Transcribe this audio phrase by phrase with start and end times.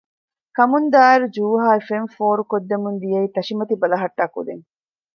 [0.55, 4.63] ކަމުން ދާއިރު ޖޫހާއި ފެން ފޯރު ކޮށްދެމުންދިޔައީ ތަށި މަތި ބަލަހަޓާ ކުދިން